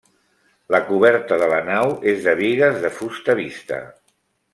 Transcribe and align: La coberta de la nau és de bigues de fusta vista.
La 0.75 0.79
coberta 0.85 1.37
de 1.43 1.49
la 1.51 1.59
nau 1.67 1.93
és 2.13 2.23
de 2.29 2.33
bigues 2.39 2.79
de 2.87 2.91
fusta 2.97 3.37
vista. 3.41 3.79